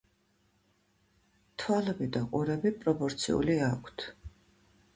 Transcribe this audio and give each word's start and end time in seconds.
თვალები 1.63 2.09
და 2.17 2.23
ყურები 2.33 2.73
პროპორციული 2.81 3.61
აქვთ. 3.69 4.07